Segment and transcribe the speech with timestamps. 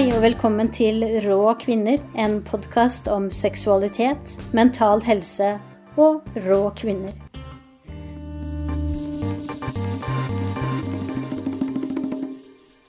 [0.00, 5.50] Hei og velkommen til Rå kvinner, en podkast om seksualitet, mental helse
[6.00, 7.12] og rå kvinner.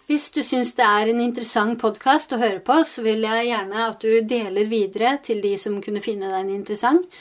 [0.08, 3.84] Hvis du syns det er en interessant podkast å høre på, så vil jeg gjerne
[3.90, 7.12] at du deler videre til de som kunne finne den interessant.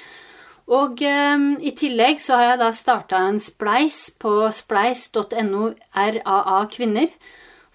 [0.71, 7.11] Og eh, i tillegg så har jeg da starta en spleis på spleis.no RAA kvinner.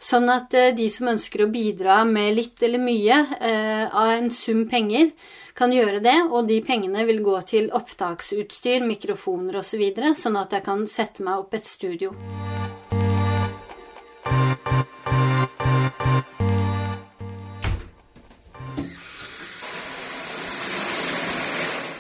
[0.06, 4.28] Sånn at eh, de som ønsker å bidra med litt eller mye eh, av en
[4.30, 5.10] sum penger,
[5.58, 6.18] kan gjøre det.
[6.30, 10.86] Og de pengene vil gå til opptaksutstyr, mikrofoner osv., så videre, sånn at jeg kan
[10.88, 12.14] sette meg opp et studio.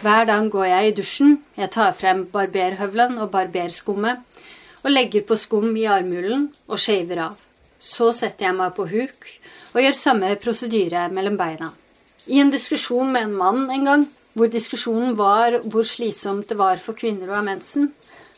[0.05, 4.22] Hver dag går jeg i dusjen, jeg tar frem barberhøvelen og barberskummet,
[4.85, 7.45] og legger på skum i armhulen og shaver av.
[7.86, 9.28] Så setter jeg meg på huk
[9.76, 11.70] og gjør samme prosedyre mellom beina.
[12.26, 16.82] I en diskusjon med en mann en gang, hvor diskusjonen var hvor slitsomt det var
[16.82, 17.92] for kvinner å ha mensen,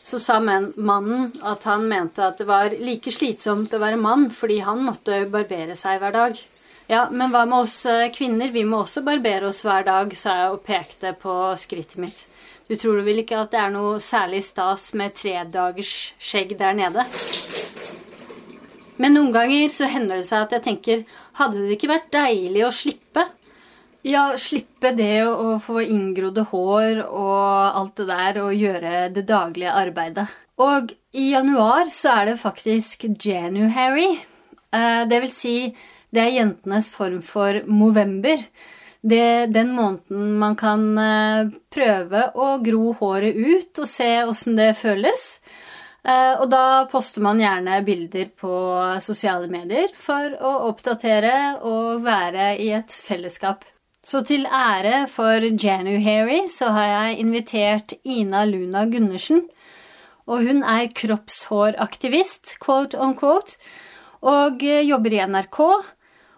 [0.08, 4.60] så sa mannen at han mente at det var like slitsomt å være mann fordi
[4.64, 6.38] han måtte barbere seg hver dag.
[6.88, 8.48] Ja, men hva med oss eh, kvinner?
[8.48, 12.22] Vi må også barbere oss hver dag, sa jeg og pekte på skrittet mitt.
[12.68, 17.04] Du tror vel ikke at det er noe særlig stas med tredagers skjegg der nede?
[18.98, 21.04] Men noen ganger så hender det seg at jeg tenker
[21.38, 23.24] Hadde det ikke vært deilig å slippe?
[24.06, 29.74] Ja, slippe det å få inngrodde hår og alt det der, og gjøre det daglige
[29.74, 30.28] arbeidet.
[30.62, 34.10] Og i januar så er det faktisk January.
[34.74, 35.54] Eh, det vil si
[36.14, 38.42] det er jentenes form for Movember.
[38.98, 44.72] Det, den måneden man kan eh, prøve å gro håret ut og se åssen det
[44.78, 45.26] føles.
[46.08, 48.52] Eh, og da poster man gjerne bilder på
[49.04, 53.66] sosiale medier for å oppdatere og være i et fellesskap.
[54.08, 59.44] Så til ære for January så har jeg invitert Ina Luna Gundersen.
[60.28, 63.56] Og hun er kroppshåraktivist, quote on quote,
[64.24, 65.60] og jobber i NRK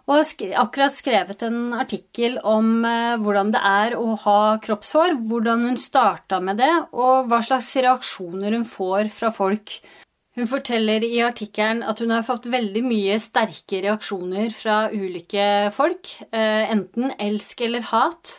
[0.09, 5.67] og har akkurat skrevet en artikkel om eh, hvordan det er å ha kroppshår, hvordan
[5.69, 9.77] hun starta med det, og hva slags reaksjoner hun får fra folk.
[10.39, 15.47] Hun forteller i artikkelen at hun har fått veldig mye sterke reaksjoner fra ulike
[15.77, 18.39] folk, eh, enten elsk eller hat,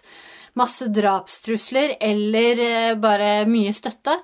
[0.58, 4.18] masse drapstrusler eller eh, bare mye støtte.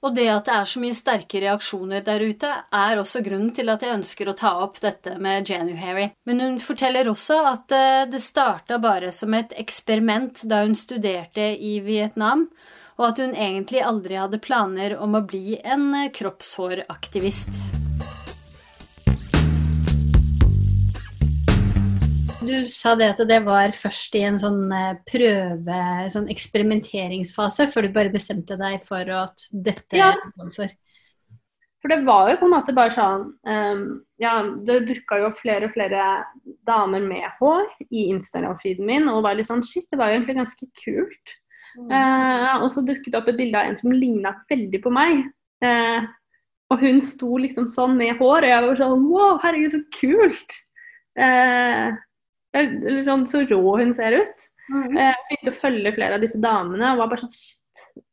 [0.00, 3.68] Og det at det er så mye sterke reaksjoner der ute, er også grunnen til
[3.72, 6.08] at jeg ønsker å ta opp dette med January.
[6.24, 11.52] Men hun forteller også at eh, det starta bare som et eksperiment da hun studerte
[11.52, 12.48] i Vietnam,
[13.00, 17.79] og at hun egentlig aldri hadde planer om å bli en eh, kroppshåraktivist.
[22.40, 25.80] Du sa det at det var først i en sånn eh, prøve,
[26.12, 30.14] sånn eksperimenteringsfase, før du bare bestemte deg for at dette ja.
[30.56, 30.72] for.
[31.80, 33.84] For det var jo på en måte bare sånn um,
[34.20, 34.34] Ja,
[34.68, 36.06] det dukka jo flere og flere
[36.68, 40.40] damer med hår i Instagram-feeden min, og var litt sånn Shit, det var jo egentlig
[40.42, 41.36] ganske kult.
[41.78, 41.88] Mm.
[41.88, 45.24] Uh, og så dukket det opp et bilde av en som ligna veldig på meg.
[45.64, 46.04] Uh,
[46.70, 50.60] og hun sto liksom sånn med hår, og jeg var sånn Wow, herregud, så kult!
[51.18, 51.96] Uh,
[52.56, 54.46] eller sånn så rå hun ser ut.
[54.70, 54.94] Mm.
[54.96, 58.04] Jeg begynte å følge flere av disse damene og var bare sånn Shit,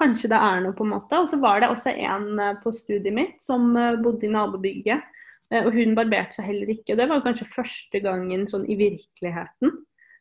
[0.00, 1.18] kanskje det er noe, på en måte.
[1.20, 5.16] Og så var det også en eh, på studiet mitt som eh, bodde i nabobygget.
[5.50, 6.94] Og hun barberte seg heller ikke.
[6.94, 9.72] Det var kanskje første gangen sånn i virkeligheten.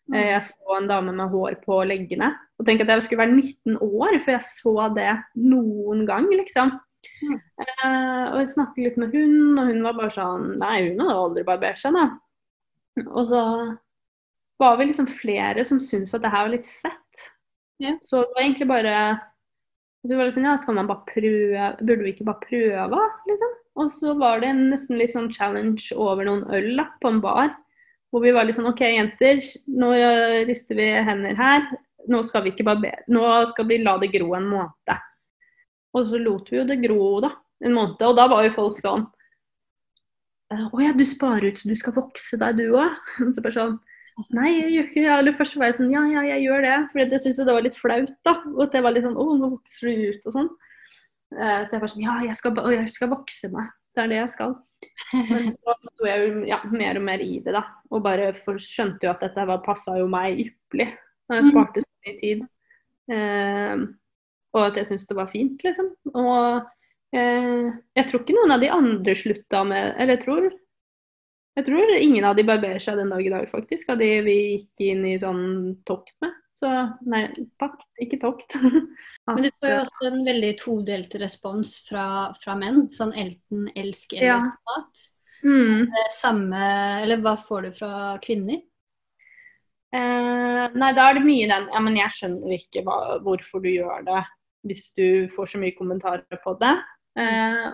[0.10, 0.16] Mm.
[0.18, 2.32] Jeg så en dame med hår på leggene.
[2.58, 6.74] Og tenkte at jeg skulle være 19 år før jeg så det noen gang, liksom.
[7.22, 7.38] Mm.
[8.34, 11.46] Og jeg snakket litt med hun, og hun var bare sånn Nei, hun hadde aldri
[11.48, 12.08] barbert seg, da.
[13.08, 13.44] Og så
[14.60, 17.26] var vi liksom flere som syntes at det her var litt fett.
[17.80, 17.96] Yeah.
[18.04, 18.96] Så det var egentlig bare
[20.08, 23.56] du var liksom, ja, skal man bare prøve, Burde vi ikke bare prøve, liksom?
[23.80, 27.52] Og så var det nesten litt sånn challenge over noen øl da, på en bar.
[28.10, 29.92] Hvor vi var litt sånn OK, jenter, nå
[30.48, 31.68] rister vi hender her.
[32.10, 35.04] Nå skal vi ikke bare Nå skal vi la det gro en måned.
[35.96, 37.34] Og så lot vi jo det gro, da.
[37.64, 38.02] En måned.
[38.08, 39.06] Og da var jo folk sånn
[40.50, 42.96] å ja, du sparer ut så du skal vokse deg, du òg?
[43.36, 43.80] Så bare sånn
[44.36, 45.12] Nei, jeg gjør ikke det.
[45.16, 46.78] Eller først var jeg sånn Ja, ja, jeg gjør det.
[46.92, 48.34] For jeg syntes det var litt flaut, da.
[48.52, 50.50] Og at jeg var litt sånn Å, nå vokser du ut, og sånn.
[51.38, 53.70] Uh, så jeg var sånn Ja, jeg skal, jeg skal vokse meg.
[53.96, 54.58] Det er det jeg skal.
[55.14, 57.64] Men så sto jeg jo ja, mer og mer i det, da.
[57.94, 60.90] Og bare skjønte jo at dette passa jo meg ypperlig.
[61.30, 61.52] Jeg mm.
[61.54, 62.44] sparte så mye tid.
[63.14, 63.88] Eh,
[64.58, 65.94] og at jeg syntes det var fint, liksom.
[66.12, 66.79] Og Eh,
[67.12, 70.44] jeg tror ikke noen av de andre slutta med Eller jeg tror
[71.58, 73.90] Jeg tror ingen av de barberer seg den dag i dag, faktisk.
[73.90, 75.42] Av de vi gikk inn i sånn
[75.90, 76.36] tokt med.
[76.60, 76.70] Så
[77.08, 77.24] nei,
[77.60, 78.56] pakt, ikke tokt.
[79.30, 82.06] Men du får jo også en veldig todelt respons fra,
[82.40, 82.86] fra menn.
[82.96, 84.40] Sånn enten elsk eller Ja.
[84.72, 85.04] hat.
[85.44, 85.82] mm.
[85.88, 86.64] Eh, Samme
[87.04, 88.62] Eller hva får du fra kvinner?
[89.96, 93.72] Eh, nei, da er det mye den Ja, men jeg skjønner ikke hva, hvorfor du
[93.72, 94.24] gjør det
[94.68, 96.76] hvis du får så mye kommentarer på det.
[97.18, 97.66] Eh,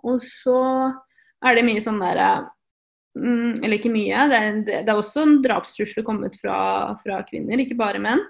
[0.00, 0.60] og så
[1.44, 2.30] er det mye sånn derre
[3.18, 4.26] mm, Eller ikke mye.
[4.30, 8.24] Det er, det er også en drapstrusler kommet fra, fra kvinner, ikke bare menn.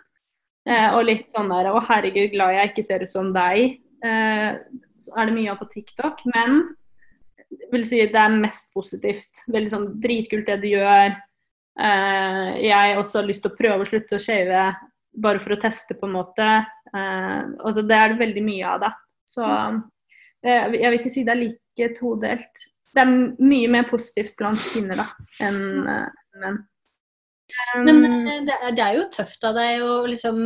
[0.69, 3.81] Eh, og litt sånn der Å, herregud, glad jeg ikke ser ut som deg.
[4.05, 4.61] Eh,
[5.01, 6.23] så er det mye av på TikTok.
[6.35, 6.63] Men
[7.73, 9.45] vil si det er mest positivt.
[9.51, 11.17] Veldig sånn dritkult det du gjør.
[11.81, 14.67] Eh, jeg også har lyst til å prøve å slutte å shave
[15.21, 16.49] bare for å teste, på en måte.
[16.95, 18.93] Eh, altså det er det veldig mye av, da.
[19.29, 19.81] Så eh,
[20.45, 22.67] jeg vil ikke si det er like todelt.
[22.91, 25.07] Det er mye mer positivt blant kvinner da,
[25.47, 26.61] enn eh, menn.
[27.83, 30.37] Men Um, eh, det, er- er jo tøft av deg å liksom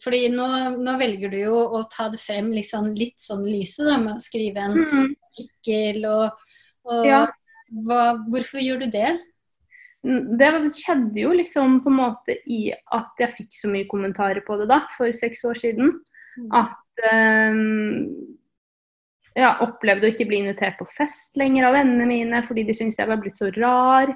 [0.00, 0.46] Fordi nå,
[0.80, 4.22] nå velger du jo å ta det frem liksom litt sånn lyset, da, med å
[4.24, 6.46] skrive en mm, artikkel og,
[6.88, 7.18] og Ja.
[7.84, 8.00] hva,
[8.32, 9.10] Hvorfor gjør du det?
[10.40, 14.56] Det skjedde jo liksom på en måte i at jeg fikk så mye kommentarer på
[14.60, 15.92] det da, for seks år siden.
[16.40, 16.48] Mm.
[16.56, 18.36] At um,
[19.34, 23.00] jeg opplevde å ikke bli invitert på fest lenger av vennene mine fordi de syntes
[23.00, 24.12] jeg var blitt så rar.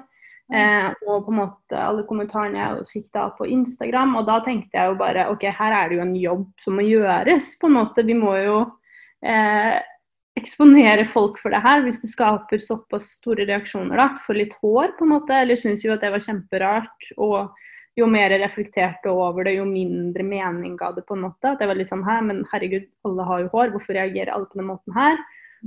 [0.49, 4.15] Eh, og på en måte alle kommentarene jeg fikk da på Instagram.
[4.19, 6.87] Og da tenkte jeg jo bare OK, her er det jo en jobb som må
[6.87, 8.05] gjøres, på en måte.
[8.07, 8.59] Vi må jo
[9.21, 9.77] eh,
[10.39, 14.95] eksponere folk for det her hvis det skaper såpass store reaksjoner da, for litt hår,
[14.97, 15.35] på en måte.
[15.35, 17.11] Eller syns jo at det var kjemperart.
[17.19, 17.51] Og
[17.99, 21.53] jo mer jeg reflekterte over det, jo mindre mening ga det på en måte.
[21.53, 24.49] At jeg var litt sånn her, men herregud, alle har jo hår, hvorfor reagerer alle
[24.49, 25.19] på den måten her?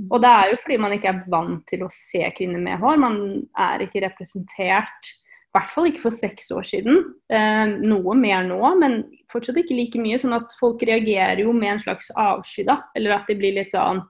[0.09, 2.97] Og det er jo fordi man ikke er vant til å se kvinner med hår.
[3.01, 3.19] Man
[3.61, 7.03] er ikke representert, i hvert fall ikke for seks år siden.
[7.29, 10.17] Eh, noe mer nå, men fortsatt ikke like mye.
[10.21, 12.79] Sånn at folk reagerer jo med en slags avsky, da.
[12.97, 14.01] Eller at de blir litt sånn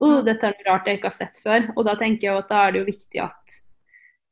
[0.00, 1.66] Å, dette er noe rart jeg ikke har sett før.
[1.76, 3.56] Og da tenker jeg at da er det jo viktig at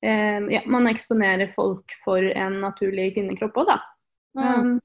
[0.01, 3.79] ja, man eksponerer folk for en naturlig kvinnekropp òg, da.
[4.39, 4.77] Um,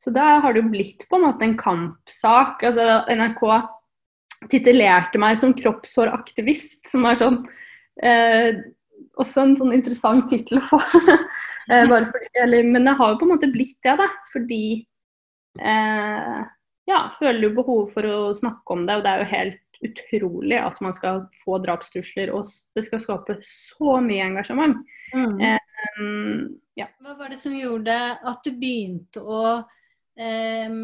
[0.00, 2.64] så da har det jo blitt på en måte en kampsak.
[2.66, 3.44] Altså NRK
[4.52, 7.38] titulerte meg som kroppshåraktivist, som er sånn
[8.04, 8.58] eh,
[9.20, 10.80] Også en sånn interessant tittel å få.
[11.70, 14.10] eh, fordi, eller, men det har jo på en måte blitt det, da.
[14.32, 14.64] Fordi
[15.60, 16.40] eh,
[16.90, 20.58] Ja, føler jo behov for å snakke om det, og det er jo helt utrolig
[20.60, 24.80] at man skal få drapstrusler, og det skal skape så mye engasjement.
[25.14, 25.38] Mm.
[26.00, 26.44] Um,
[26.78, 26.88] ja.
[27.04, 27.94] Hva var det som gjorde
[28.24, 29.44] at du begynte å
[30.18, 30.76] eh,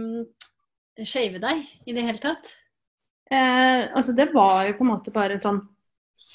[1.06, 2.52] shave deg i det hele tatt?
[3.31, 5.61] Eh, altså det var jo på en måte bare en sånn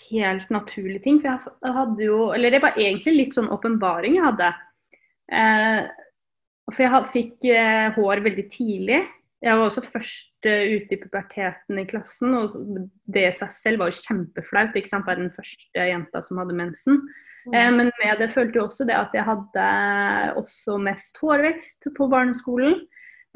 [0.09, 1.19] helt naturlig ting.
[1.21, 4.53] For jeg jeg hadde jo Eller det var egentlig litt sånn åpenbaring jeg hadde.
[5.31, 5.81] Eh,
[6.71, 9.03] for jeg fikk eh, hår veldig tidlig.
[9.45, 12.49] Jeg var også først eh, ute i puberteten i klassen, og
[13.13, 14.73] det i seg selv var jo kjempeflaut.
[14.73, 17.03] ikke sant, Være den første jenta som hadde mensen.
[17.53, 19.67] Eh, men med det følte jo også det at jeg hadde
[20.41, 22.79] også mest hårvekst på barneskolen.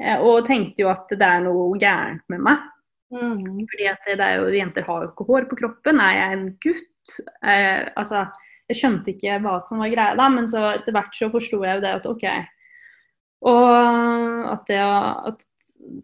[0.02, 2.68] Eh, og tenkte jo at det er noe gærent med meg.
[3.14, 3.66] Mm.
[3.70, 6.00] Fordi at det er jo, Jenter har jo ikke hår på kroppen.
[6.02, 7.18] Er jeg en gutt?
[7.42, 8.26] Eh, altså,
[8.70, 11.78] jeg skjønte ikke hva som var greia da, men så etter hvert så forsto jeg
[11.78, 12.26] jo det at OK.
[13.48, 15.44] Og at, det, at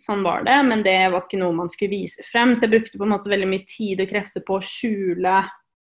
[0.01, 2.55] sånn var det, men det var ikke noe man skulle vise frem.
[2.57, 5.35] Så jeg brukte på en måte veldig mye tid og krefter på å skjule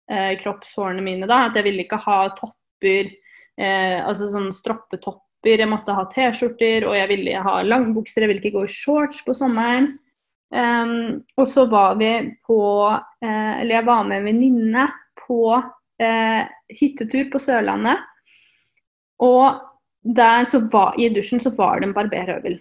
[0.09, 1.29] eh, kroppshårene mine.
[1.29, 3.11] da, At jeg ville ikke ha topper,
[3.59, 5.59] eh, altså sånn stroppetopper.
[5.59, 8.23] Jeg måtte ha T-skjorter, og jeg ville ha langbukser.
[8.23, 9.93] Jeg ville ikke gå i shorts på sommeren.
[10.53, 12.11] Um, og så var vi
[12.45, 14.83] på eh, Eller jeg var med en venninne
[15.17, 15.55] på
[16.03, 16.43] eh,
[16.77, 18.03] hyttetur på Sørlandet.
[19.23, 19.61] Og
[20.03, 22.59] der så var, i dusjen så var det en barberhøvel.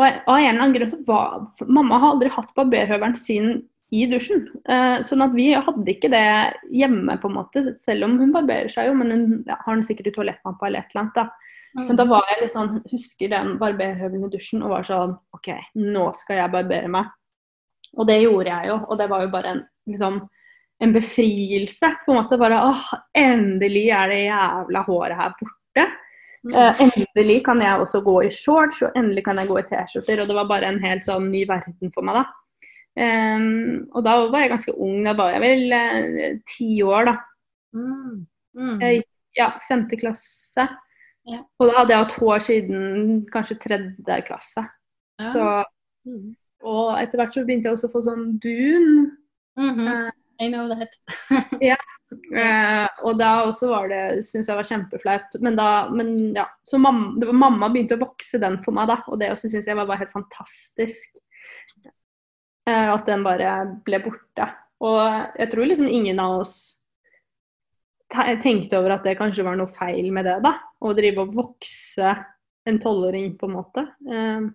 [0.00, 3.50] Og av en eller annen grunn så var Mamma har aldri hatt barberhøvelen sin
[3.92, 4.46] i dusjen.
[4.64, 6.24] Eh, sånn at vi hadde ikke det
[6.72, 7.64] hjemme, på en måte.
[7.76, 10.80] Selv om hun barberer seg jo, men hun ja, har den sikkert i toalettmappa eller
[10.80, 11.18] et eller annet.
[11.18, 11.28] da.
[11.72, 15.48] Men da var jeg litt sånn, husker den barberhøvelen i dusjen og var sånn OK,
[15.80, 17.12] nå skal jeg barbere meg.
[17.96, 20.18] Og det gjorde jeg jo, og det var jo bare en, liksom,
[20.84, 21.92] en befrielse.
[22.04, 22.84] på en måte bare, åh,
[23.16, 25.86] Endelig er det jævla håret her borte.
[26.50, 30.22] Eh, endelig kan jeg også gå i shorts, og endelig kan jeg gå i T-skjorter.
[30.22, 32.24] Og det var bare en helt sånn ny verden for meg, da.
[32.92, 37.14] Um, og da var jeg ganske ung, da var jeg vel ti ti år, da.
[37.72, 38.26] Mm.
[38.58, 38.82] Mm.
[38.82, 39.04] Jeg
[39.38, 40.66] ja, femte klasse.
[41.24, 41.38] Ja.
[41.58, 42.82] Og da hadde jeg hatt hår siden
[43.32, 44.66] kanskje tredje klasse.
[45.20, 45.32] Ja.
[45.32, 45.46] Så,
[46.04, 46.34] Mm.
[46.66, 49.12] og etter hvert så begynte jeg også å få sånn dun.
[49.54, 49.86] Mm -hmm.
[49.86, 50.90] uh, I know that.
[52.12, 55.36] Eh, og da også var det, syns jeg var kjempeflaut.
[55.44, 59.00] Men da, men ja, så mamma, var mamma begynte å vokse den for meg da,
[59.08, 61.22] og det også syns jeg var bare helt fantastisk.
[62.68, 64.48] Eh, at den bare ble borte.
[64.82, 65.02] Og
[65.38, 66.56] jeg tror liksom ingen av oss
[68.12, 70.56] tenkte over at det kanskje var noe feil med det, da.
[70.82, 72.16] Å drive og vokse
[72.68, 73.86] en tolvåring, på en måte.
[74.06, 74.50] Eh,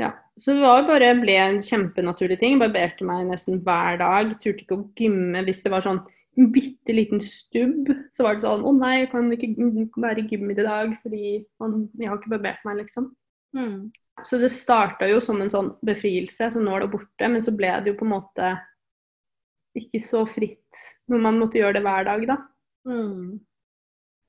[0.00, 0.14] ja.
[0.40, 2.58] Så det var bare ble en kjempenaturlig ting.
[2.60, 4.32] Barberte meg nesten hver dag.
[4.40, 6.00] Turte ikke å gymme hvis det var sånn
[6.38, 7.90] en bitte liten stubb.
[8.14, 9.50] Så var det sånn Å nei, jeg kan ikke
[10.00, 13.10] være i gym i dag fordi man, jeg har ikke barbert meg, liksom.
[13.56, 13.90] Mm.
[14.26, 17.28] Så det starta jo som en sånn befrielse, så nå er det borte.
[17.28, 18.54] Men så ble det jo på en måte
[19.78, 22.40] ikke så fritt når man måtte gjøre det hver dag, da.
[22.88, 23.38] Mm.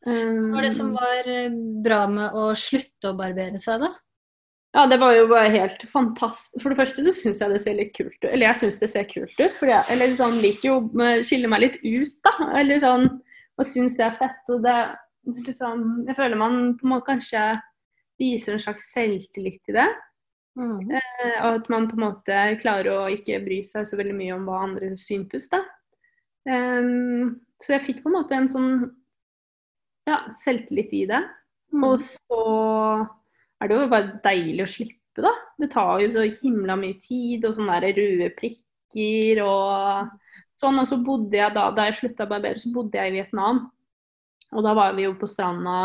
[0.01, 1.53] Hva var det som var eh,
[1.85, 3.91] bra med å slutte å barbere seg, da?
[4.71, 6.61] Ja, det var jo bare helt fantastisk.
[6.63, 8.29] For det første så syns jeg det ser litt kult ut.
[8.29, 9.57] Eller jeg syns det ser kult ut.
[9.57, 12.35] For jeg eller sånn, liker jo å skille meg litt ut, da.
[12.61, 13.09] Eller sånn
[13.59, 14.53] Og syns det er fett.
[14.53, 14.77] Og det
[15.49, 17.43] liksom Jeg føler man på en måte kanskje
[18.21, 19.89] viser en slags selvtillit i det.
[20.59, 20.79] Mm.
[20.93, 24.35] Eh, Og at man på en måte klarer å ikke bry seg så veldig mye
[24.37, 25.63] om hva andre syntes, da.
[26.47, 28.71] Um, så jeg fikk på en måte en sånn
[30.09, 31.21] ja, selvtillit i det.
[31.73, 31.83] Mm.
[31.85, 32.45] Og så
[33.61, 35.31] er det jo bare deilig å slippe, da.
[35.61, 40.15] Det tar jo så himla mye tid, og sånne der røde prikker og
[40.61, 40.79] sånn.
[40.81, 43.67] Og så bodde jeg da, da jeg slutta å barbere, så bodde jeg i Vietnam.
[44.51, 45.75] Og da var vi jo på stranda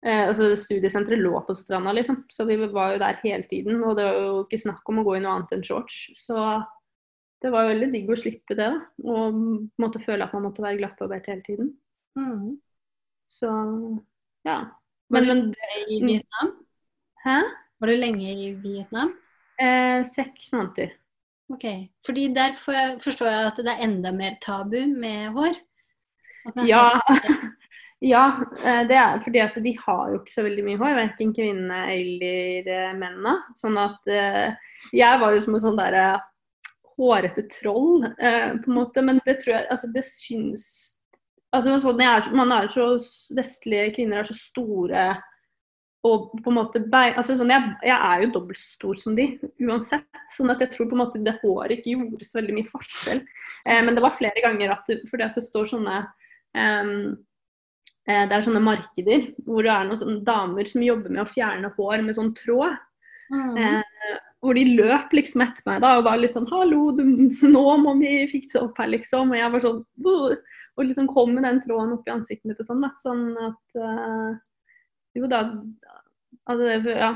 [0.00, 2.22] eh, Altså studiesenteret lå på stranda, liksom.
[2.32, 3.82] Så vi var jo der hele tiden.
[3.82, 5.98] Og det var jo ikke snakk om å gå i noe annet enn shorts.
[6.20, 6.38] Så
[7.42, 9.10] det var jo veldig digg å slippe det, da.
[9.10, 9.42] Og
[9.82, 11.74] måtte føle at man måtte være glattbarbert hele tiden.
[12.18, 12.56] Mm.
[13.30, 13.50] Så
[14.46, 14.62] ja.
[15.08, 16.56] Var Men, du men i Vietnam?
[17.28, 17.42] Hæ?
[17.80, 19.10] Var du lenge i Vietnam?
[19.60, 20.94] Eh, seks måneder.
[21.52, 21.64] Ok,
[22.06, 22.54] fordi der
[23.00, 25.58] forstår jeg at det er enda mer tabu med hår.
[26.64, 26.86] Ja.
[28.14, 28.24] ja,
[28.64, 31.82] eh, det er fordi at de har jo ikke så veldig mye hår, verken kvinnene
[31.98, 33.36] eller eh, mennene.
[33.60, 34.56] Sånn at eh,
[34.96, 36.08] jeg var jo som en sånn derre
[36.96, 39.04] hårete troll, på en måte.
[39.04, 40.64] Men det tror jeg Altså, det syns
[41.52, 42.94] Altså, sånn, er, man er så
[43.36, 45.10] Vestlige kvinner er så store
[46.08, 49.26] og på en måte altså sånn, jeg, jeg er jo dobbelt så stor som de,
[49.64, 50.08] uansett.
[50.34, 53.22] sånn at jeg tror på en måte det håret ikke gjorde så veldig mye forskjell.
[53.64, 56.00] Eh, men det var flere ganger at det, fordi at det står sånne
[56.58, 56.98] ehm,
[58.08, 61.30] eh, Det er sånne markeder hvor det er noen sånne damer som jobber med å
[61.30, 62.76] fjerne hår med sånn tråd.
[63.28, 63.56] Mm.
[63.60, 67.02] Eh, hvor de løp liksom etter meg da og var litt sånn 'Hallo, du,
[67.56, 69.34] nå må vi fikse opp her', liksom.
[69.34, 70.38] Og jeg var sånn Buh!
[70.78, 72.92] Og liksom kom med den tråden opp i ansiktet mitt og sånn, da.
[73.02, 74.36] Sånn at eh,
[75.16, 75.44] Jo da
[76.48, 77.12] altså, Ja.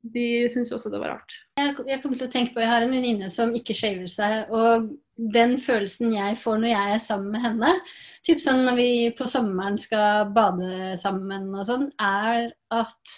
[0.00, 1.34] De syntes også det var rart.
[1.60, 4.48] Jeg, jeg kommer til å tenke på, jeg har en venninne som ikke shaver seg,
[4.48, 4.86] og
[5.36, 7.72] den følelsen jeg får når jeg er sammen med henne,
[8.24, 8.86] typ sånn når vi
[9.18, 13.12] på sommeren skal bade sammen og sånn, er at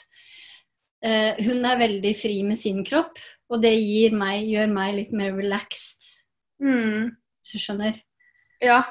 [1.06, 3.14] eh, hun er veldig fri med sin kropp,
[3.46, 3.76] og det
[4.18, 6.08] meg, gjør meg litt mer relaxed,
[6.62, 7.14] Mm.
[7.42, 7.96] hvis du skjønner.
[8.62, 8.82] Ja.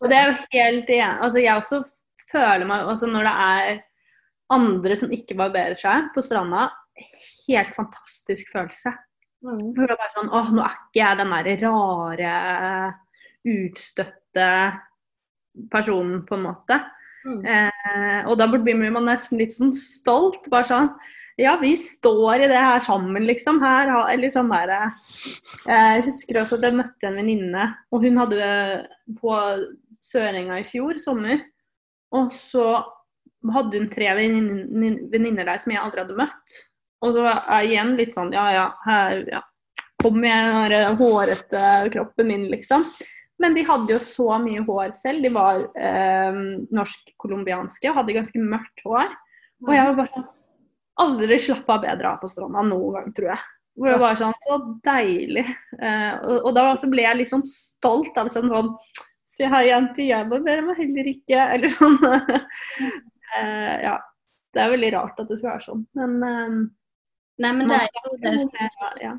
[0.00, 1.78] Og det er jo helt igjen Altså, jeg også
[2.32, 3.78] føler meg altså, Når det er
[4.52, 6.68] andre som ikke barberer seg på stranda,
[7.48, 8.92] helt fantastisk følelse.
[9.44, 9.72] Mm.
[9.76, 12.34] For det er bare sånn Åh, nå er ikke jeg den der rare,
[13.44, 14.46] utstøtte
[15.72, 16.78] personen, på en måte.
[17.24, 17.40] Mm.
[17.48, 20.48] Eh, og da blir man nesten litt sånn stolt.
[20.52, 20.94] Bare sånn
[21.36, 23.58] Ja, vi står i det her sammen, liksom.
[23.60, 28.02] Her, har- eller sånn der, eh, Jeg husker også at jeg møtte en venninne, og
[28.04, 28.86] hun hadde
[29.20, 29.34] på
[30.00, 31.42] Sørenga i fjor, sommer.
[32.12, 32.84] Og så
[33.52, 36.60] hadde hun tre venninner der som jeg aldri hadde møtt.
[37.04, 39.42] Og så er jeg igjen litt sånn Ja, ja, her ja.
[40.00, 42.84] Kom jeg den der hårete kroppen min, liksom.
[43.40, 45.24] Men de hadde jo så mye hår selv.
[45.24, 46.36] De var eh,
[46.76, 49.08] norsk-colombianske og hadde ganske mørkt hår.
[49.64, 50.30] Og jeg var bare sånn
[51.02, 53.46] Aldri slappa bedre av på stranda noen gang, tror jeg.
[53.74, 55.42] Hvor det var sånn Så deilig.
[55.80, 58.70] Eh, og, og da ble jeg litt sånn stolt av sånn sånn
[59.34, 61.40] Se her, jenter, jeg barberer meg heller ikke.
[61.56, 61.96] Eller sånn.
[63.40, 63.98] Eh, ja.
[64.54, 65.86] Det er veldig rart at det skal være sånn.
[65.98, 66.58] Men eh,
[67.42, 68.58] Nei, men det er jo det som
[69.02, 69.14] ja.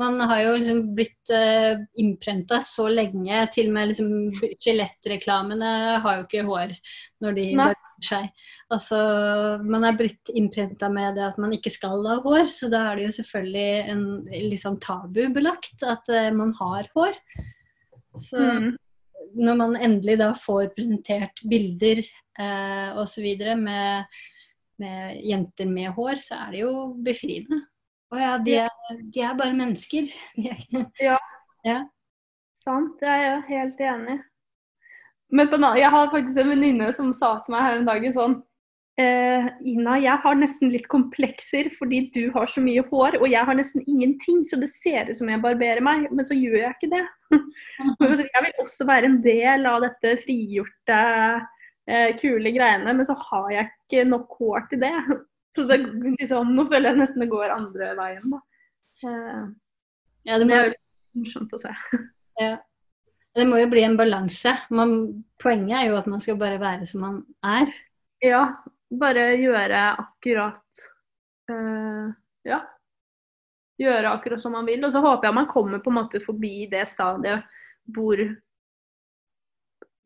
[0.00, 3.42] Man har jo liksom blitt uh, innprenta så lenge.
[3.52, 4.10] Til og med liksom
[4.62, 6.72] skjelettreklamene har jo ikke hår
[7.20, 8.30] når de barberer seg.
[8.72, 9.00] Altså,
[9.60, 13.00] man er blitt innprenta med det at man ikke skal ha hår, så da er
[13.00, 17.18] det jo selvfølgelig en litt sånn tabubelagt at uh, man har hår.
[18.16, 18.72] Så Mm.
[19.36, 22.00] når man endelig da får presentert bilder
[22.38, 23.26] eh, osv.
[23.58, 24.20] Med,
[24.80, 27.62] med jenter med hår, så er det jo befriende.
[28.10, 30.10] Å ja, de er, de er bare mennesker.
[31.06, 31.18] ja.
[31.66, 31.80] ja.
[32.58, 34.20] Sant, Jeg er helt enig.
[35.30, 38.32] Men på, jeg har faktisk en venninne som sa til meg her en dag sånn
[38.98, 43.46] eh, Ina, jeg har nesten litt komplekser fordi du har så mye hår, og jeg
[43.46, 46.76] har nesten ingenting, så det ser ut som jeg barberer meg, men så gjør jeg
[46.76, 47.04] ikke det.
[48.34, 51.00] jeg vil også være en del av dette frigjorte,
[51.90, 54.94] eh, kule greiene, men så har jeg ikke nok hår til det.
[55.50, 55.80] Så det,
[56.14, 58.38] liksom, nå føler jeg nesten det går andre veien, da.
[59.02, 59.48] Eh,
[60.28, 60.74] Ja, det det er jo
[61.18, 61.72] morsomt å se.
[62.44, 62.52] ja.
[63.34, 64.52] det må jo bli en balanse.
[64.70, 64.92] Man,
[65.42, 67.72] poenget er jo at man skal bare være som man er.
[68.22, 68.44] Ja,
[68.90, 70.84] bare gjøre akkurat
[71.50, 72.12] eh,
[72.46, 72.60] Ja.
[73.80, 74.84] Gjøre akkurat som man vil.
[74.84, 77.48] Og så håper jeg man kommer på en måte forbi det stadiet
[77.90, 78.20] hvor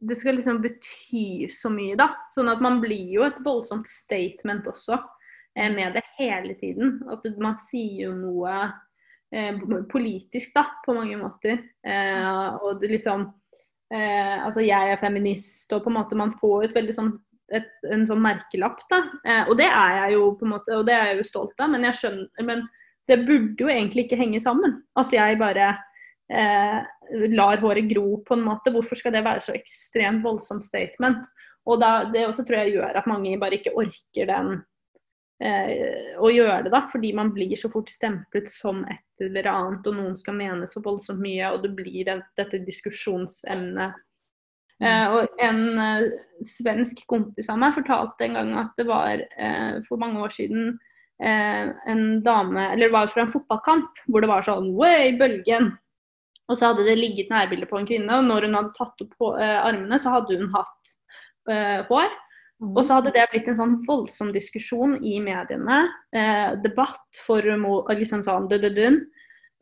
[0.00, 2.10] det skal liksom bety så mye, da.
[2.34, 6.98] Sånn at man blir jo et voldsomt statement også eh, med det hele tiden.
[7.12, 8.56] At man sier jo noe
[9.34, 9.60] eh,
[9.90, 11.62] politisk, da, på mange måter.
[11.86, 13.28] Eh, og det liksom
[13.94, 17.14] eh, Altså, jeg er feminist, og på en måte man får et veldig sånn
[17.52, 19.02] et, en sånn merkelapp, da.
[19.28, 21.60] Eh, og det er jeg jo på en måte, og det er jeg jo stolt
[21.60, 22.64] av, men jeg skjønner Men
[23.10, 24.78] det burde jo egentlig ikke henge sammen.
[24.96, 25.74] At jeg bare
[26.28, 28.72] lar håret gro på en måte.
[28.72, 31.26] Hvorfor skal det være så ekstremt voldsomt statement?
[31.68, 34.54] Og da, det også tror jeg gjør at mange bare ikke orker den
[35.44, 36.84] eh, å gjøre det, da.
[36.92, 40.82] Fordi man blir så fort stemplet som et eller annet, og noen skal mene så
[40.84, 44.00] voldsomt mye, og det blir det, dette diskusjonsemnet.
[44.82, 46.08] Eh, og en eh,
[46.44, 50.72] svensk kompis av meg fortalte en gang at det var eh, for mange år siden
[51.22, 55.70] eh, en dame Eller det var fra en fotballkamp hvor det var sånn Way, bølgen!
[56.50, 59.16] Og så hadde det ligget nærbilde på en kvinne, og når hun hadde tatt opp
[59.40, 60.94] eh, armene, så hadde hun hatt
[61.50, 62.12] eh, hår.
[62.64, 65.84] Og så hadde det blitt en sånn voldsom diskusjon i mediene.
[66.14, 69.00] Eh, debatt for liksom sånn dødødun.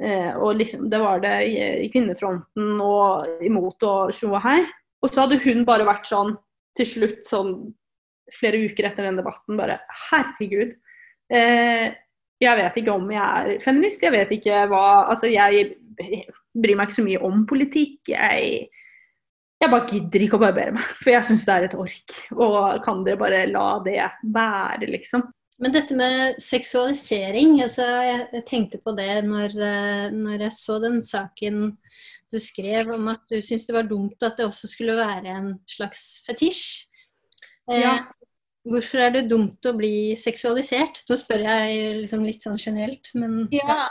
[0.03, 4.61] Eh, og liksom, det var det i, i kvinnefronten og imot og tjo og hei.
[5.03, 6.35] Og så hadde hun bare vært sånn
[6.79, 7.57] til slutt, sånn
[8.33, 9.81] flere uker etter den debatten, bare
[10.11, 10.77] herregud.
[11.33, 11.91] Eh,
[12.43, 15.77] jeg vet ikke om jeg er feminist, jeg vet ikke hva Altså, jeg
[16.55, 18.13] bryr meg ikke så mye om politikk.
[18.13, 18.71] Jeg,
[19.63, 22.17] jeg bare gidder ikke å barbere meg, for jeg syns det er et ork.
[22.37, 24.01] Og kan dere bare la det
[24.35, 25.25] være, liksom.
[25.63, 30.99] Men dette med seksualisering, altså jeg, tenkte på det når, eh, når jeg så den
[31.07, 31.77] saken
[32.33, 35.53] du skrev om at du syntes det var dumt at det også skulle være en
[35.71, 36.89] slags fetisj.
[37.71, 37.95] Eh, Ja.
[38.63, 41.01] Hvorfor er det dumt å bli seksualisert?
[41.11, 43.89] Nå spør jeg liksom litt sånn generelt, men Ja.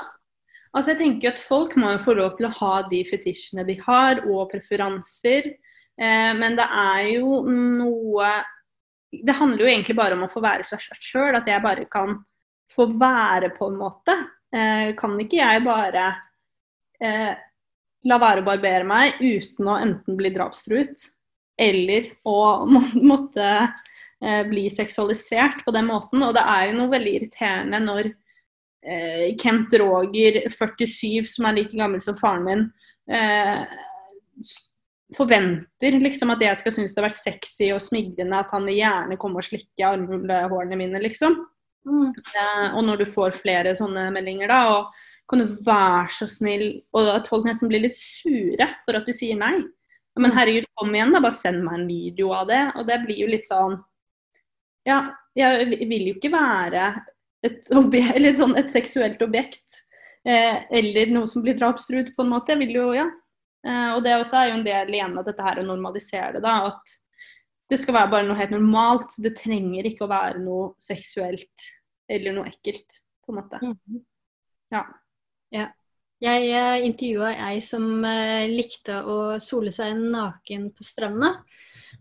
[0.71, 3.65] Altså jeg tenker jo at Folk må jo få lov til å ha de fetisjene
[3.67, 5.51] de har, og preferanser.
[5.99, 8.31] Eh, men det er jo noe
[9.11, 11.35] Det handler jo egentlig bare om å få være seg sjøl.
[11.35, 12.21] At jeg bare kan
[12.71, 14.15] få være, på en måte.
[14.55, 16.05] Eh, kan ikke jeg bare
[17.03, 17.33] eh,
[18.07, 21.07] la være å barbere meg uten å enten bli drapstruet
[21.61, 22.39] eller å
[22.71, 26.23] må, måtte eh, bli seksualisert på den måten?
[26.23, 28.13] Og det er jo noe veldig irriterende når
[28.85, 32.65] eh, Kent Roger, 47, som er like gammel som faren min,
[33.11, 33.65] eh,
[35.15, 39.17] forventer liksom at jeg skal synes det har vært sexy og smigrende at han gjerne
[39.19, 41.35] komme og slikke armhulehårene mine, liksom.
[41.87, 42.11] Mm.
[42.13, 44.91] Eh, og når du får flere sånne meldinger, da, og
[45.31, 49.13] kan du være så snill Og at folk nesten blir litt sure for at du
[49.15, 49.61] sier nei.
[50.19, 50.37] Men Mm.
[50.37, 51.21] herregud, kom igjen, da.
[51.21, 52.71] Bare send meg en video av det.
[52.75, 53.81] Og det blir jo litt sånn
[54.85, 57.05] Ja, jeg vil jo ikke være
[57.45, 59.81] et, objekt, eller sånn, et seksuelt objekt.
[60.27, 62.53] Eh, eller noe som blir drapstruet, på en måte.
[62.53, 63.07] Jeg vil jo, ja.
[63.65, 66.43] Eh, og det også er jo en del igjen av dette her å normalisere det,
[66.45, 66.71] da.
[66.71, 66.95] At
[67.71, 69.17] det skal være bare noe helt normalt.
[69.23, 71.69] Det trenger ikke å være noe seksuelt
[72.11, 73.61] eller noe ekkelt, på en måte.
[73.63, 74.01] Mhm.
[74.71, 74.85] Ja.
[76.21, 81.31] Jeg uh, intervjua ei som eh, likte å sole seg naken på stranda,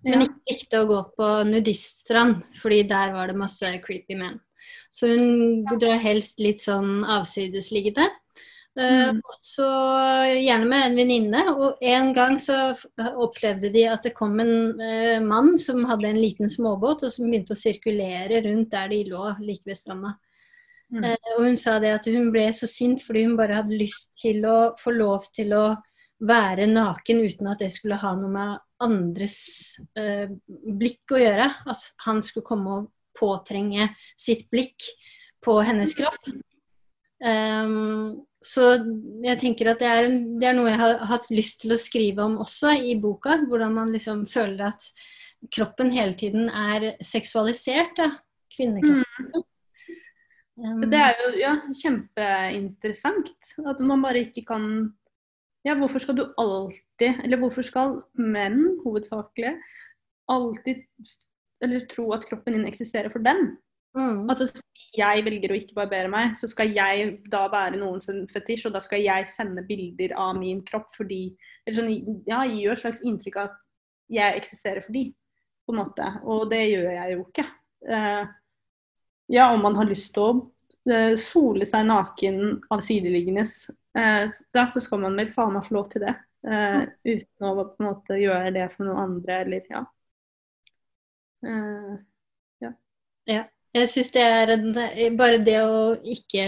[0.04, 4.36] men ikke likte å gå på nudiststrand, fordi der var det masse creepy menn.
[4.90, 8.06] Så hun drar helst litt sånn avsidesliggende.
[8.06, 8.18] Eh,
[8.80, 9.16] Mm.
[9.18, 9.66] Uh, så
[10.38, 11.42] gjerne med en venninne.
[11.58, 12.70] Og en gang så
[13.18, 17.26] opplevde de at det kom en uh, mann som hadde en liten småbåt, og som
[17.26, 20.14] begynte å sirkulere rundt der de lå like ved stranda.
[20.90, 21.04] Mm.
[21.04, 24.08] Uh, og hun sa det at hun ble så sint fordi hun bare hadde lyst
[24.18, 25.64] til å få lov til å
[26.20, 29.38] være naken uten at det skulle ha noe med andres
[29.98, 31.46] eh, blikk å gjøre.
[31.70, 32.88] At han skulle komme og
[33.20, 34.88] påtrenge sitt blikk
[35.44, 36.32] på hennes kropp.
[37.20, 38.70] Um, så
[39.20, 41.80] jeg tenker at det er, en, det er noe jeg har hatt lyst til å
[41.80, 43.42] skrive om også i boka.
[43.44, 44.86] Hvordan man liksom føler at
[45.52, 47.92] kroppen hele tiden er seksualisert.
[48.00, 48.10] Da.
[48.56, 49.44] Kvinnekroppen.
[50.60, 53.52] Um, Det er jo ja, kjempeinteressant.
[53.68, 54.64] At man bare ikke kan
[55.64, 59.58] Ja, hvorfor skal du alltid Eller hvorfor skal menn hovedsakelig
[60.30, 60.84] alltid
[61.64, 63.56] eller tro at kroppen din eksisterer for dem?
[63.96, 64.28] Mm.
[64.30, 64.46] Altså,
[64.96, 68.82] jeg velger å ikke barbere meg, så skal jeg da være noens fetisj, og da
[68.82, 73.02] skal jeg sende bilder av min kropp fordi Eller sånn, ja, gir jo et slags
[73.06, 73.66] inntrykk av at
[74.10, 75.02] jeg eksisterer for de,
[75.68, 76.06] på en måte.
[76.24, 77.44] Og det gjør jeg jo ikke.
[77.84, 78.24] Uh,
[79.30, 82.40] ja, om man har lyst til å uh, sole seg naken
[82.72, 86.16] av sideliggende, uh, så, så skal man vel faen meg få lov til det.
[86.40, 89.84] Eh, uten å på en måte gjøre det for noen andre, eller ja.
[91.46, 91.96] Eh,
[93.30, 93.44] Ja.
[93.74, 94.72] Jeg syns det er en,
[95.16, 96.44] bare det å ikke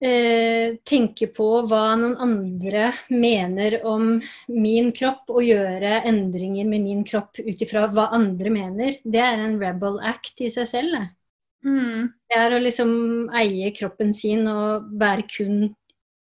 [0.00, 4.14] eh, tenke på hva noen andre mener om
[4.48, 9.44] min kropp, og gjøre endringer med min kropp ut ifra hva andre mener, det er
[9.44, 10.96] en rebel act i seg selv.
[10.96, 11.06] Det.
[11.68, 12.94] mm, Det er å liksom
[13.36, 15.58] eie kroppen sin og være kun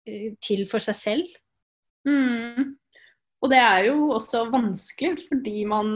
[0.07, 1.37] eh, til for seg selv.
[2.09, 2.73] mm.
[3.45, 5.89] Og det er jo også vanskelig, fordi man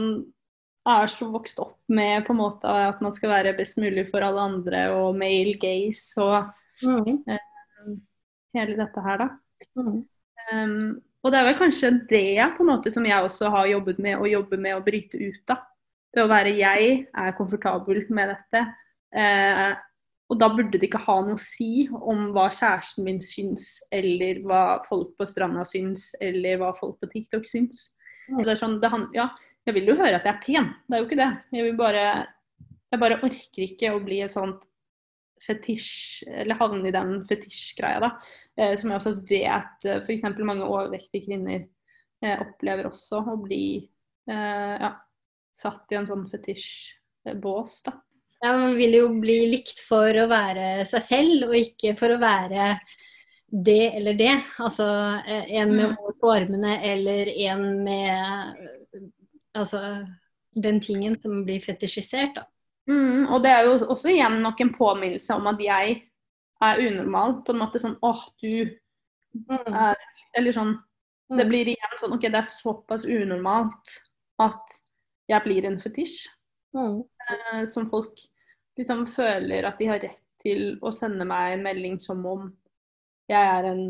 [0.88, 4.24] er så vokst opp med på en måte at man skal være best mulig for
[4.24, 6.50] alle andre, og male gaze og
[8.56, 9.28] hele dette her, da.
[9.76, 10.00] Mm.
[10.50, 14.00] Um, og det er vel kanskje det på en måte som jeg også har jobbet
[14.00, 15.66] med, å jobbe med å bryte ut av.
[16.10, 18.62] Det å være jeg er komfortabel med dette.
[19.14, 19.74] Eh,
[20.30, 24.40] og da burde det ikke ha noe å si om hva kjæresten min syns, eller
[24.46, 27.90] hva folk på stranda syns, eller hva folk på TikTok syns.
[28.30, 28.42] Mm.
[28.44, 29.28] Det er sånn, det han, ja,
[29.66, 31.30] jeg vil jo høre at jeg er pen, det er jo ikke det.
[31.56, 32.04] Jeg vil bare
[32.90, 34.64] Jeg bare orker ikke å bli et sånt
[35.40, 38.08] fetisj, eller havne i den fetisjgreia, da.
[38.58, 40.24] Eh, som jeg også vet eh, f.eks.
[40.42, 44.90] mange overvektige kvinner eh, opplever også å bli eh, ja,
[45.54, 47.94] satt i en sånn fetisjbås, da.
[48.40, 52.20] Ja, man vil jo bli likt for å være seg selv, og ikke for å
[52.20, 52.72] være
[53.50, 54.36] det eller det.
[54.58, 54.86] Altså
[55.26, 55.96] eh, en med Mm.
[55.98, 58.56] hår på armene eller en med
[59.54, 60.06] Altså
[60.54, 62.44] den tingen som blir fetisjisert, da.
[62.86, 65.96] Mm, og det er jo også igjen nok en påminnelse om at jeg
[66.62, 67.40] er unormal.
[67.46, 68.70] På en måte sånn åh, du
[69.50, 69.96] er
[70.38, 70.76] Eller sånn
[71.30, 73.98] Det blir igjen sånn OK, det er såpass unormalt
[74.42, 74.78] at
[75.30, 76.28] jeg blir en fetisj.
[76.74, 77.02] Mm.
[77.30, 78.18] eh, som folk
[78.78, 82.52] liksom føler at de har rett til å sende meg en melding som om
[83.30, 83.84] jeg er en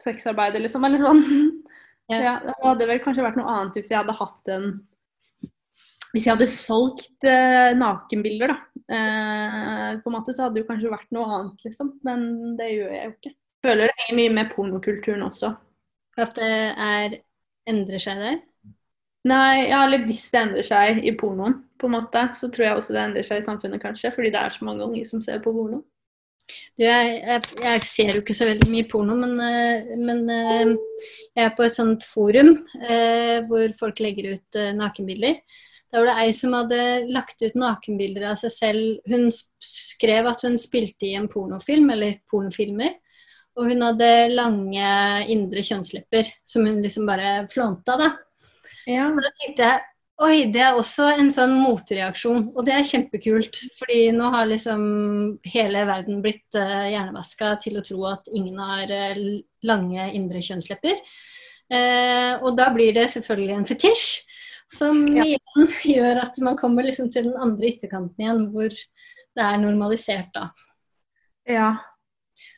[0.00, 0.84] sexarbeider, liksom.
[0.88, 1.24] Eller sånn.
[2.06, 2.18] Ja.
[2.22, 4.66] Ja, det hadde vel kanskje vært noe annet hvis jeg hadde hatt en
[6.12, 8.84] Hvis jeg hadde solgt eh, nakenbilder, da.
[8.86, 11.90] Eh, på en måte så hadde det jo kanskje vært noe annet, liksom.
[12.06, 13.32] Men det gjør jeg jo ikke.
[13.34, 15.50] Jeg føler det henger mye med pornokulturen også.
[16.22, 16.52] At det
[16.86, 17.18] er
[17.74, 18.38] endrer seg der.
[19.26, 22.78] Nei, ja, eller hvis det endrer seg i pornoen, på en måte, så tror jeg
[22.78, 24.14] også det endrer seg i samfunnet, kanskje.
[24.14, 25.82] Fordi det er så mange unge som ser på porno.
[26.46, 30.74] Du, jeg, jeg, jeg ser jo ikke så veldig mye porno, men, eh, men eh,
[31.34, 35.40] jeg er på et sånt forum eh, hvor folk legger ut eh, nakenbilder.
[35.90, 36.78] Da var det ei som hadde
[37.14, 39.10] lagt ut nakenbilder av seg selv.
[39.10, 39.28] Hun
[39.62, 42.96] skrev at hun spilte i en pornofilm, eller pornofilmer.
[43.56, 44.88] Og hun hadde lange
[45.32, 48.10] indre kjønnslepper som hun liksom bare flånta, da.
[48.86, 49.08] Ja.
[49.08, 49.84] Og da tenkte jeg
[50.24, 53.60] oi, det er også en sånn motreaksjon, og det er kjempekult.
[53.80, 54.82] Fordi nå har liksom
[55.52, 59.24] hele verden blitt uh, hjernevaska til å tro at ingen har uh,
[59.68, 61.02] lange indre kjønnslepper.
[61.72, 64.06] Uh, og da blir det selvfølgelig en fetisj,
[64.72, 65.26] som Ja.
[65.26, 70.32] igjen gjør at man kommer liksom til den andre ytterkanten igjen, hvor det er normalisert,
[70.34, 70.48] da.
[71.46, 71.74] ja.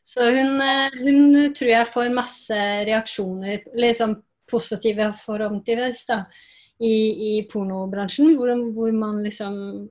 [0.03, 2.57] Så hun, eh, hun tror jeg får masse
[2.89, 4.17] reaksjoner, liksom
[4.49, 6.23] positive og forhåpentligvis, da,
[6.79, 6.97] i,
[7.31, 9.89] i pornobransjen, hvor, hvor man liksom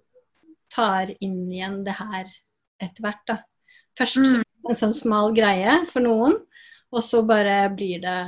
[0.73, 2.27] tar inn igjen det her
[2.83, 3.37] etter hvert, da.
[3.97, 4.43] Først Mm.
[4.69, 6.37] en sånn smal greie for noen,
[6.91, 8.19] og så bare blir det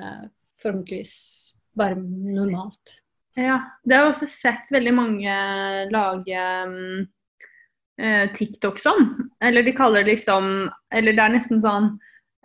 [0.62, 3.00] forhåpentligvis bare normalt.
[3.38, 5.36] Ja, det har jeg også sett veldig mange
[5.94, 7.08] lage um,
[8.00, 9.30] eh, TikToks om.
[9.42, 11.94] Eller de kaller det liksom Eller det er nesten sånn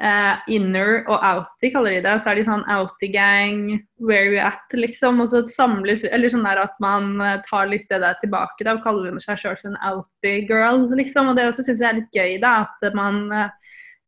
[0.02, 2.14] eh, inner og outie, kaller de det.
[2.22, 3.62] Så er de sånn outie gang,
[4.02, 5.22] where you at, liksom.
[5.22, 8.76] Og så samles Eller sånn der at man eh, tar litt det der tilbake, da,
[8.76, 11.30] og kaller seg sjøl for en outie girl, liksom.
[11.30, 12.56] Og det også syns jeg er litt gøy, da.
[12.66, 13.22] At man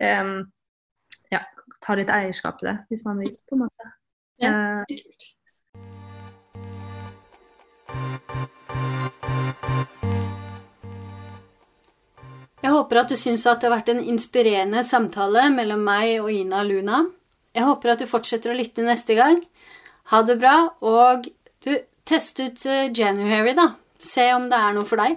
[0.02, 0.34] em,
[1.32, 1.44] ja,
[1.84, 3.94] tar litt eierskap til det, hvis man vil, på en måte.
[4.42, 4.52] Ja.
[4.52, 5.34] Eh,
[12.66, 16.32] Jeg håper at du syns at det har vært en inspirerende samtale mellom meg og
[16.34, 17.04] Ina Luna.
[17.54, 19.38] Jeg håper at du fortsetter å lytte neste gang.
[20.10, 21.28] Ha det bra, og
[21.62, 21.70] du,
[22.02, 23.68] test ut eh, January, da.
[24.02, 25.14] Se om det er noe for deg.